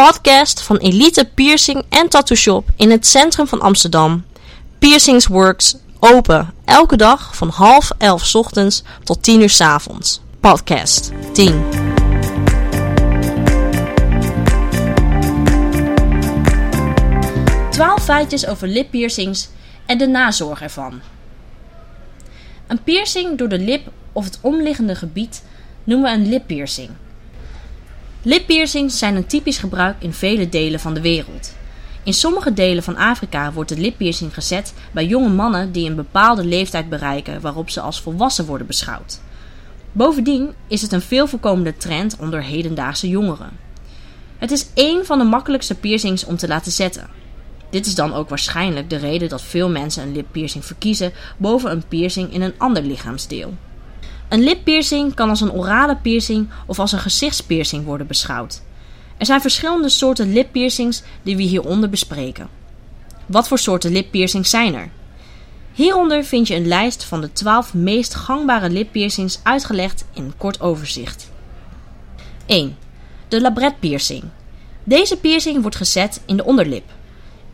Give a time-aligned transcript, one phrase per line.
[0.00, 4.24] podcast van Elite Piercing en Tattoo Shop in het centrum van Amsterdam.
[4.78, 10.20] Piercings Works, open elke dag van half elf ochtends tot 10 uur 's avonds.
[10.40, 11.64] Podcast 10.
[17.70, 19.48] Twaalf feitjes over lippiercings
[19.86, 21.00] en de nazorg ervan.
[22.66, 25.42] Een piercing door de lip of het omliggende gebied
[25.84, 26.90] noemen we een lippiercing.
[28.22, 31.52] Lippiercings zijn een typisch gebruik in vele delen van de wereld.
[32.02, 36.44] In sommige delen van Afrika wordt de lippiercing gezet bij jonge mannen die een bepaalde
[36.44, 39.20] leeftijd bereiken waarop ze als volwassen worden beschouwd.
[39.92, 43.50] Bovendien is het een veel voorkomende trend onder hedendaagse jongeren.
[44.38, 47.08] Het is één van de makkelijkste piercings om te laten zetten.
[47.70, 51.88] Dit is dan ook waarschijnlijk de reden dat veel mensen een lippiercing verkiezen boven een
[51.88, 53.54] piercing in een ander lichaamsdeel.
[54.30, 58.62] Een lippiercing kan als een orale piercing of als een gezichtspiercing worden beschouwd.
[59.16, 62.48] Er zijn verschillende soorten lippiercings die we hieronder bespreken.
[63.26, 64.90] Wat voor soorten lippiercings zijn er?
[65.72, 70.60] Hieronder vind je een lijst van de 12 meest gangbare lippiercings uitgelegd in een kort
[70.60, 71.30] overzicht.
[72.46, 72.76] 1.
[73.28, 74.22] De labret piercing.
[74.84, 76.90] Deze piercing wordt gezet in de onderlip.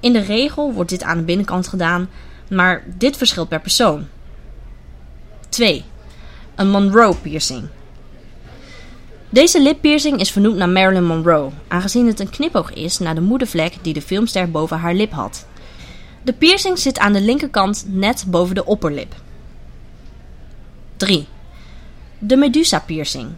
[0.00, 2.08] In de regel wordt dit aan de binnenkant gedaan,
[2.50, 4.06] maar dit verschilt per persoon.
[5.48, 5.84] 2.
[6.56, 7.68] Een Monroe piercing.
[9.28, 13.74] Deze lippiercing is vernoemd naar Marilyn Monroe, aangezien het een knipoog is naar de moedervlek
[13.82, 15.46] die de filmster boven haar lip had.
[16.22, 19.14] De piercing zit aan de linkerkant net boven de opperlip.
[20.96, 21.26] 3.
[22.18, 23.28] De Medusa piercing.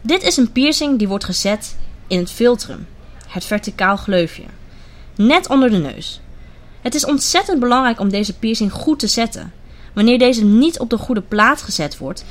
[0.00, 2.86] Dit is een piercing die wordt gezet in het filtrum,
[3.26, 4.44] het verticaal gleufje,
[5.16, 6.20] net onder de neus.
[6.80, 9.52] Het is ontzettend belangrijk om deze piercing goed te zetten.
[9.92, 12.24] Wanneer deze niet op de goede plaats gezet wordt,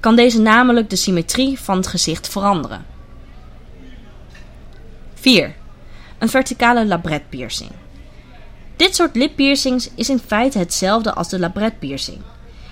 [0.00, 2.86] kan deze namelijk de symmetrie van het gezicht veranderen.
[5.14, 5.54] 4.
[6.18, 7.70] Een verticale labret piercing.
[8.76, 12.18] Dit soort lippiercings is in feite hetzelfde als de labret piercing.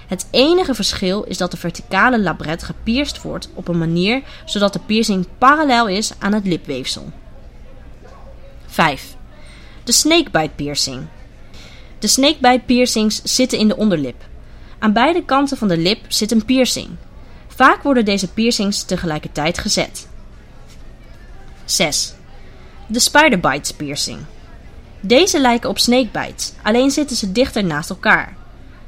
[0.06, 4.78] Het enige verschil is dat de verticale labret gepierst wordt op een manier zodat de
[4.78, 7.12] piercing parallel is aan het lipweefsel.
[8.66, 9.16] 5.
[9.84, 11.06] De snakebite piercing.
[12.02, 14.24] De snakebite piercings zitten in de onderlip.
[14.78, 16.88] Aan beide kanten van de lip zit een piercing.
[17.48, 20.08] Vaak worden deze piercings tegelijkertijd gezet.
[21.64, 22.14] 6.
[22.86, 24.18] De spiderbites piercing.
[25.00, 28.36] Deze lijken op snakebites, alleen zitten ze dichter naast elkaar.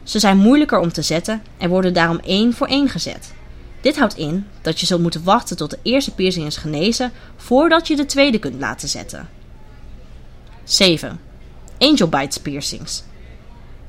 [0.02, 3.32] Ze zijn moeilijker om te zetten en worden daarom één voor één gezet.
[3.80, 7.88] Dit houdt in dat je zult moeten wachten tot de eerste piercing is genezen voordat
[7.88, 9.28] je de tweede kunt laten zetten.
[10.64, 11.20] 7.
[11.78, 13.02] Angel bites piercings.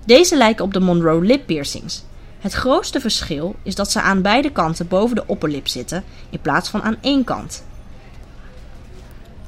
[0.05, 2.03] Deze lijken op de Monroe lip piercings.
[2.39, 6.69] Het grootste verschil is dat ze aan beide kanten boven de opperlip zitten in plaats
[6.69, 7.63] van aan één kant.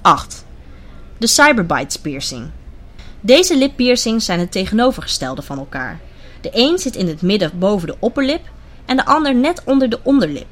[0.02, 0.46] 8.
[1.18, 2.50] De cyberbites piercing.
[3.20, 6.00] Deze lippiercings zijn het tegenovergestelde van elkaar.
[6.42, 8.42] De een zit in het midden boven de opperlip
[8.86, 10.48] en de ander net onder de onderlip.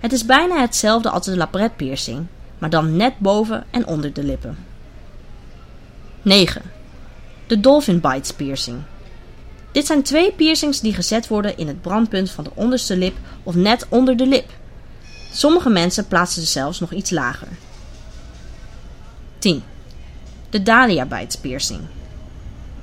[0.00, 2.26] Het is bijna hetzelfde als de labret piercing,
[2.58, 4.56] maar dan net boven en onder de lippen.
[6.22, 6.62] 9.
[7.46, 8.78] De dolphin bites piercing.
[9.72, 13.54] Dit zijn twee piercings die gezet worden in het brandpunt van de onderste lip of
[13.54, 14.50] net onder de lip.
[15.32, 17.48] Sommige mensen plaatsen ze zelfs nog iets lager.
[19.38, 19.62] 10.
[20.50, 21.80] De Dahlia bites piercing.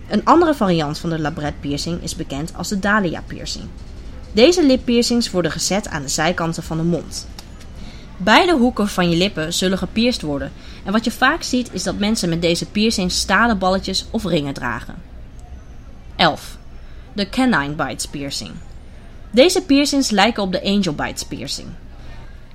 [0.09, 3.65] Een andere variant van de labret piercing is bekend als de Dahlia piercing.
[4.31, 7.27] Deze lippiercings worden gezet aan de zijkanten van de mond.
[8.23, 10.51] Beide hoeken van je lippen zullen gepierst worden
[10.85, 14.53] en wat je vaak ziet is dat mensen met deze piercings stalen balletjes of ringen
[14.53, 14.95] dragen.
[16.15, 16.57] 11.
[17.13, 18.51] De Canine Bites piercing.
[19.31, 21.67] Deze piercings lijken op de Angel Bites piercing.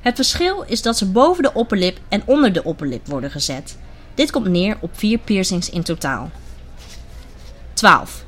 [0.01, 3.79] Het verschil is dat ze boven de opperlip en onder de opperlip worden gezet.
[4.15, 6.31] Dit komt neer op vier piercings in totaal.
[7.73, 8.25] 12.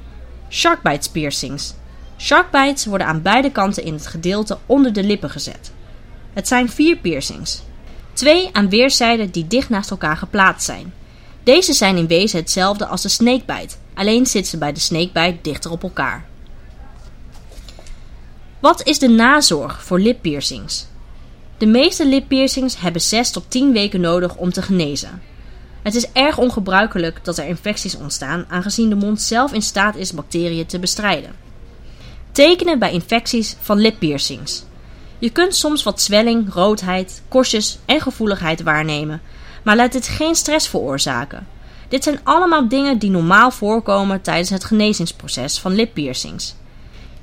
[0.50, 1.74] Shark Bites piercings.
[2.16, 5.72] Shark bites worden aan beide kanten in het gedeelte onder de lippen gezet.
[6.38, 7.62] Het zijn vier piercings.
[8.12, 10.94] Twee aan weerszijden die dicht naast elkaar geplaatst zijn.
[11.42, 15.70] Deze zijn in wezen hetzelfde als de snakebite, alleen zitten ze bij de snakebite dichter
[15.70, 16.26] op elkaar.
[18.60, 20.86] Wat is de nazorg voor lippiercings?
[21.56, 25.22] De meeste lippiercings hebben 6 tot 10 weken nodig om te genezen.
[25.82, 30.12] Het is erg ongebruikelijk dat er infecties ontstaan, aangezien de mond zelf in staat is
[30.12, 31.34] bacteriën te bestrijden.
[32.32, 34.66] Tekenen bij infecties van lippiercings.
[35.18, 39.20] Je kunt soms wat zwelling, roodheid, korstjes en gevoeligheid waarnemen,
[39.62, 41.46] maar laat dit geen stress veroorzaken.
[41.88, 46.54] Dit zijn allemaal dingen die normaal voorkomen tijdens het genezingsproces van lippiercings.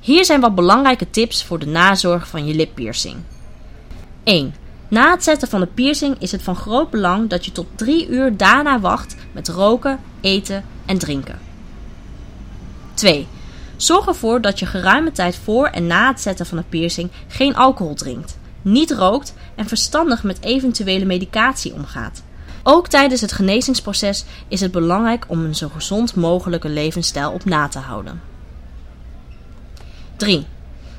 [0.00, 3.16] Hier zijn wat belangrijke tips voor de nazorg van je lippiercing.
[4.24, 4.54] 1.
[4.88, 8.08] Na het zetten van de piercing is het van groot belang dat je tot 3
[8.08, 11.38] uur daarna wacht met roken, eten en drinken.
[12.94, 13.26] 2.
[13.76, 17.56] Zorg ervoor dat je geruime tijd voor en na het zetten van een piercing geen
[17.56, 22.22] alcohol drinkt, niet rookt en verstandig met eventuele medicatie omgaat.
[22.62, 27.68] Ook tijdens het genezingsproces is het belangrijk om een zo gezond mogelijke levensstijl op na
[27.68, 28.20] te houden.
[30.16, 30.46] 3.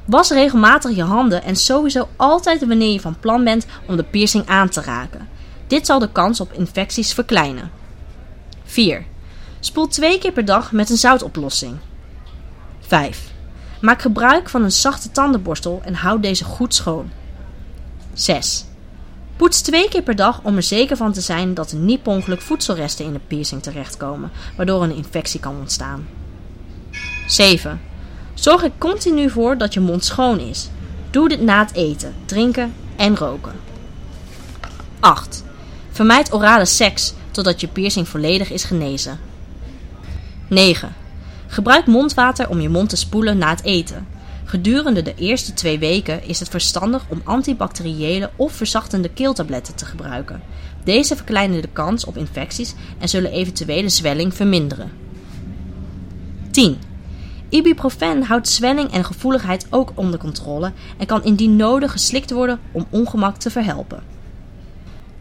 [0.05, 4.47] Was regelmatig je handen en sowieso altijd wanneer je van plan bent om de piercing
[4.47, 5.27] aan te raken.
[5.67, 7.71] Dit zal de kans op infecties verkleinen.
[8.63, 9.05] 4.
[9.59, 11.77] Spoel twee keer per dag met een zoutoplossing.
[12.87, 13.31] 5.
[13.81, 17.11] Maak gebruik van een zachte tandenborstel en houd deze goed schoon.
[18.13, 18.65] 6.
[19.35, 22.11] Poets twee keer per dag om er zeker van te zijn dat er niet per
[22.11, 26.07] ongeluk voedselresten in de piercing terechtkomen, waardoor een infectie kan ontstaan.
[27.27, 27.81] 7.
[28.33, 30.69] Zorg er continu voor dat je mond schoon is.
[31.11, 33.53] Doe dit na het eten, drinken en roken.
[34.99, 35.43] 8.
[35.91, 39.19] Vermijd orale seks totdat je piercing volledig is genezen.
[40.47, 40.95] 9.
[41.47, 44.07] Gebruik mondwater om je mond te spoelen na het eten.
[44.43, 50.41] Gedurende de eerste twee weken is het verstandig om antibacteriële of verzachtende keeltabletten te gebruiken.
[50.83, 54.91] Deze verkleinen de kans op infecties en zullen eventuele zwelling verminderen.
[56.51, 56.77] 10.
[57.49, 62.87] Ibuprofen houdt zwelling en gevoeligheid ook onder controle en kan indien nodig geslikt worden om
[62.89, 64.03] ongemak te verhelpen.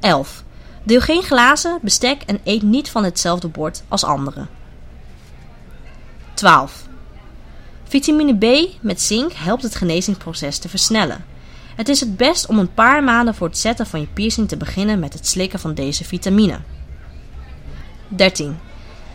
[0.01, 0.45] 11.
[0.83, 4.49] Deel geen glazen, bestek en eet niet van hetzelfde bord als anderen.
[6.37, 6.87] 12.
[7.85, 11.25] Vitamine B met zink helpt het genezingsproces te versnellen.
[11.77, 14.57] Het is het best om een paar maanden voor het zetten van je piercing te
[14.57, 16.61] beginnen met het slikken van deze vitamine.
[18.09, 18.57] 13.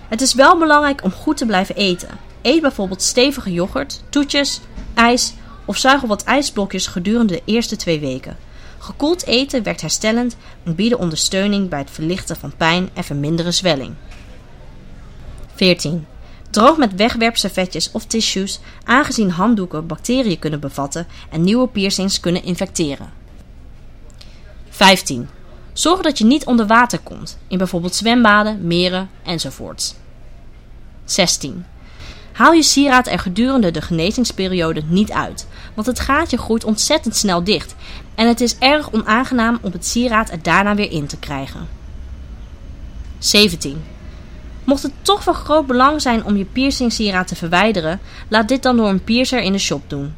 [0.08, 2.10] Het is wel belangrijk om goed te blijven eten.
[2.42, 4.62] Eet bijvoorbeeld stevige yoghurt, toetjes,
[4.94, 5.34] ijs
[5.66, 8.38] of zuig wat ijsblokjes gedurende de eerste twee weken.
[8.78, 13.94] Gekoeld eten werkt herstellend en biedt ondersteuning bij het verlichten van pijn en verminderen zwelling.
[15.56, 16.06] 14.
[16.52, 23.10] Droog met wegwerpservetjes of tissues, aangezien handdoeken bacteriën kunnen bevatten en nieuwe piercings kunnen infecteren.
[24.70, 25.30] 15.
[25.74, 29.96] Zorg dat je niet onder water komt, in bijvoorbeeld zwembaden, meren enzovoorts.
[31.06, 31.66] 16.
[32.32, 37.44] Haal je sieraad er gedurende de genezingsperiode niet uit, want het gaatje groeit ontzettend snel
[37.44, 37.76] dicht
[38.16, 41.68] en het is erg onaangenaam om het sieraad er daarna weer in te krijgen.
[43.20, 43.84] 17.
[44.64, 48.78] Mocht het toch van groot belang zijn om je piercingsieraad te verwijderen, laat dit dan
[48.78, 50.14] door een piercer in de shop doen.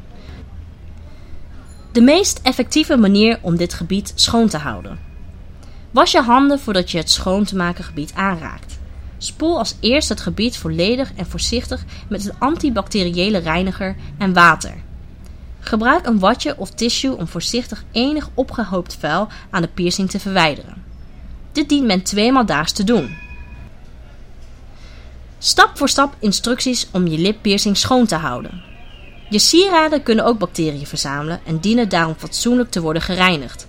[1.92, 4.98] De meest effectieve manier om dit gebied schoon te houden.
[5.90, 8.78] Was je handen voordat je het schoon te maken gebied aanraakt.
[9.18, 14.74] Spoel als eerst het gebied volledig en voorzichtig met een antibacteriële reiniger en water.
[15.60, 20.82] Gebruik een watje of tissue om voorzichtig enig opgehoopt vuil aan de piercing te verwijderen.
[21.52, 23.23] Dit dient men tweemaal daags te doen.
[25.44, 28.62] Stap voor stap instructies om je lippiercing schoon te houden.
[29.28, 33.66] Je sieraden kunnen ook bacteriën verzamelen en dienen daarom fatsoenlijk te worden gereinigd.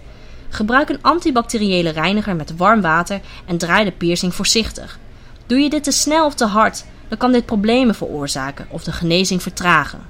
[0.50, 5.00] Gebruik een antibacteriële reiniger met warm water en draai de piercing voorzichtig.
[5.45, 8.92] Doe je dit te snel of te hard, dan kan dit problemen veroorzaken of de
[8.92, 10.01] genezing vertragen.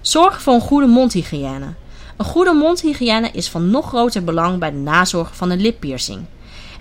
[0.00, 1.74] Zorg voor een goede mondhygiëne.
[2.16, 6.24] Een goede mondhygiëne is van nog groter belang bij de nazorg van een lippiercing.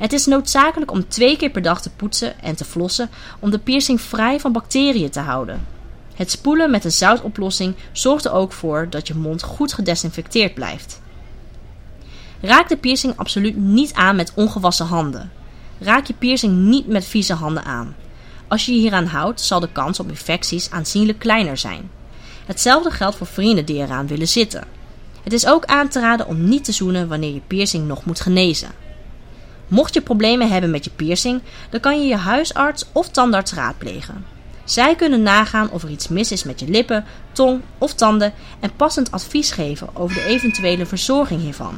[0.03, 3.60] Het is noodzakelijk om twee keer per dag te poetsen en te flossen om de
[3.60, 5.67] piercing vrij van bacteriën te houden.
[6.15, 11.01] Het spoelen met een zoutoplossing zorgt er ook voor dat je mond goed gedesinfecteerd blijft.
[12.41, 15.31] Raak de piercing absoluut niet aan met ongewassen handen.
[15.79, 17.95] Raak je piercing niet met vieze handen aan.
[18.48, 21.89] Als je je hieraan houdt, zal de kans op infecties aanzienlijk kleiner zijn.
[22.45, 24.63] Hetzelfde geldt voor vrienden die eraan willen zitten.
[25.24, 28.19] Het is ook aan te raden om niet te zoenen wanneer je piercing nog moet
[28.19, 28.83] genezen.
[29.74, 34.25] Mocht je problemen hebben met je piercing, dan kan je je huisarts of tandarts raadplegen.
[34.63, 38.75] Zij kunnen nagaan of er iets mis is met je lippen, tong of tanden en
[38.75, 41.75] passend advies geven over de eventuele verzorging hiervan.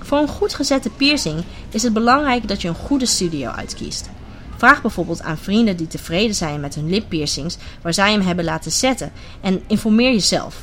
[0.00, 4.10] Voor een goed gezette piercing is het belangrijk dat je een goede studio uitkiest.
[4.56, 8.72] Vraag bijvoorbeeld aan vrienden die tevreden zijn met hun lippiercings waar zij hem hebben laten
[8.72, 10.56] zetten en informeer jezelf.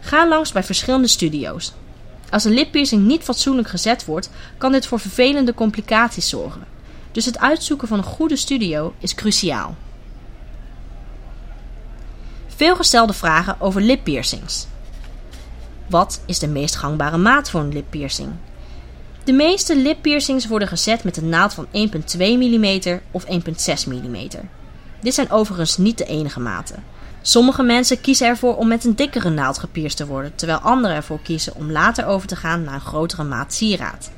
[0.00, 1.72] Ga langs bij verschillende studio's.
[2.36, 6.66] Als een lippiercing niet fatsoenlijk gezet wordt, kan dit voor vervelende complicaties zorgen.
[7.12, 9.76] Dus het uitzoeken van een goede studio is cruciaal.
[12.46, 14.66] Veel gestelde vragen over lippiercings.
[15.86, 18.32] Wat is de meest gangbare maat voor een lippiercing?
[19.24, 23.30] De meeste lippiercings worden gezet met een naald van 1,2 mm of 1,6
[23.86, 24.28] mm.
[25.00, 26.84] Dit zijn overigens niet de enige maten.
[27.28, 31.20] Sommige mensen kiezen ervoor om met een dikkere naald gepierst te worden, terwijl anderen ervoor
[31.22, 34.10] kiezen om later over te gaan naar een grotere maat sieraad.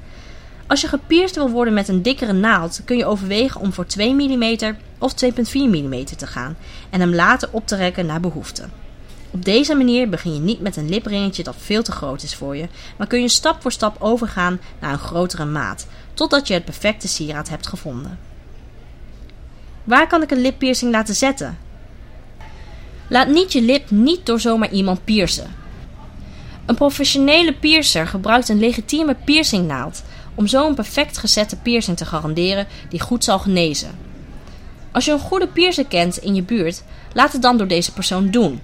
[0.67, 4.15] Als je gepierst wil worden met een dikkere naald, kun je overwegen om voor 2
[4.15, 6.57] mm of 2,4 mm te gaan
[6.91, 8.69] en hem later op te rekken naar behoefte.
[9.31, 12.57] Op deze manier begin je niet met een lipringetje dat veel te groot is voor
[12.57, 16.65] je, maar kun je stap voor stap overgaan naar een grotere maat, totdat je het
[16.65, 18.19] perfecte sieraad hebt gevonden.
[19.85, 21.67] Waar kan ik een lippiercing laten zetten?
[23.09, 25.55] Laat niet je lip niet door zomaar iemand piercen.
[26.67, 30.03] Een professionele piercer gebruikt een legitieme piercingnaald
[30.35, 33.99] om zo een perfect gezette piercing te garanderen die goed zal genezen.
[34.93, 38.31] Als je een goede piercer kent in je buurt, laat het dan door deze persoon
[38.31, 38.61] doen.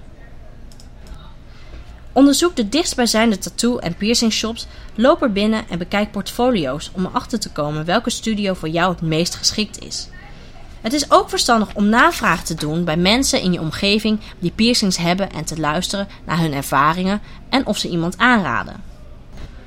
[2.12, 7.40] Onderzoek de dichtstbijzijnde tattoo- en piercing shops, loop er binnen en bekijk portfolio's om erachter
[7.40, 10.08] te komen welke studio voor jou het meest geschikt is.
[10.84, 14.96] Het is ook verstandig om navraag te doen bij mensen in je omgeving die piercings
[14.96, 18.82] hebben en te luisteren naar hun ervaringen en of ze iemand aanraden.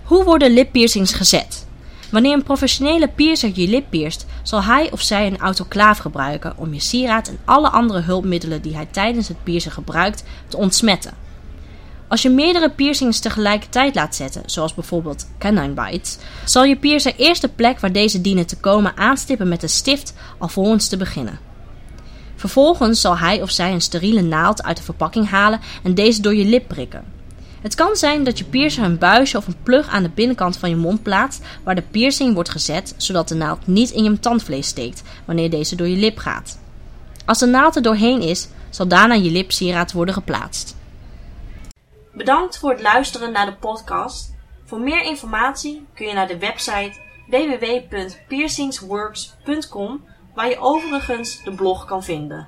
[0.03, 1.67] Hoe worden lippiercings gezet?
[2.11, 6.73] Wanneer een professionele piercer je lip pierst, zal hij of zij een autoclaaf gebruiken om
[6.73, 11.13] je sieraad en alle andere hulpmiddelen die hij tijdens het piercen gebruikt te ontsmetten.
[12.07, 17.41] Als je meerdere piercings tegelijkertijd laat zetten, zoals bijvoorbeeld canine bites, zal je piercer eerst
[17.41, 21.39] de plek waar deze dienen te komen aanstippen met een stift alvorens te beginnen.
[22.35, 26.35] Vervolgens zal hij of zij een steriele naald uit de verpakking halen en deze door
[26.35, 27.03] je lip prikken.
[27.61, 30.69] Het kan zijn dat je piercer een buisje of een plug aan de binnenkant van
[30.69, 34.67] je mond plaatst waar de piercing wordt gezet, zodat de naald niet in je tandvlees
[34.67, 36.59] steekt wanneer deze door je lip gaat.
[37.25, 40.75] Als de naald er doorheen is, zal daarna je lipsieraad worden geplaatst.
[42.17, 44.35] Bedankt voor het luisteren naar de podcast.
[44.65, 46.93] Voor meer informatie kun je naar de website
[47.27, 50.05] www.piercingsworks.com
[50.35, 52.47] waar je overigens de blog kan vinden.